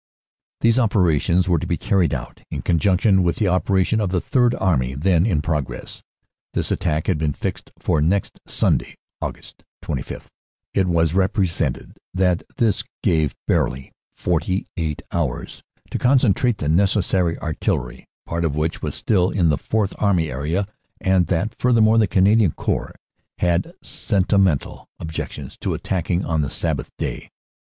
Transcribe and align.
These 0.61 0.79
operations 0.79 1.47
were 1.47 1.59
to 1.59 1.67
be 1.67 1.77
carried 1.77 2.11
out 2.11 2.41
in 2.49 2.63
conjunction 2.63 3.21
with 3.21 3.35
the 3.35 3.47
operation 3.47 4.01
of 4.01 4.09
the 4.09 4.19
Third 4.19 4.55
Army 4.55 4.95
then 4.95 5.27
in 5.27 5.43
progress. 5.43 6.01
This 6.55 6.71
attack 6.71 7.05
had 7.05 7.19
been 7.19 7.33
fixed 7.33 7.69
for 7.77 8.01
next 8.01 8.39
Sunday, 8.47 8.95
Aug. 9.21 9.53
25. 9.83 10.27
It 10.73 10.87
was 10.87 11.13
repre 11.13 11.45
sented 11.47 11.97
that 12.15 12.41
this 12.57 12.83
gave 13.03 13.35
barely 13.47 13.91
48 14.15 15.03
hours 15.11 15.61
to 15.91 15.99
concentrate 15.99 16.57
the 16.57 16.65
neces 16.67 17.03
sary 17.03 17.37
artillery, 17.37 18.07
part 18.25 18.43
of 18.43 18.55
which 18.55 18.81
was 18.81 18.95
still 18.95 19.29
in 19.29 19.49
the 19.49 19.57
Fourth 19.59 19.93
Army 19.99 20.31
area, 20.31 20.67
and 20.99 21.27
that, 21.27 21.53
furthermore, 21.59 21.99
the 21.99 22.07
Canadian 22.07 22.53
Corps 22.53 22.95
had 23.37 23.75
sentimental 23.83 24.87
objections 24.99 25.57
to 25.59 25.75
attacking 25.75 26.25
on 26.25 26.41
the 26.41 26.49
Sabbath 26.49 26.89
Day. 26.97 27.29